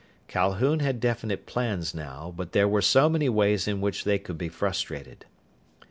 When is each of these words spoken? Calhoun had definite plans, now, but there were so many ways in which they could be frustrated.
Calhoun 0.27 0.79
had 0.79 0.99
definite 0.99 1.45
plans, 1.45 1.93
now, 1.93 2.33
but 2.35 2.53
there 2.53 2.67
were 2.67 2.81
so 2.81 3.07
many 3.07 3.29
ways 3.29 3.67
in 3.67 3.81
which 3.81 4.03
they 4.03 4.17
could 4.17 4.35
be 4.35 4.49
frustrated. 4.49 5.27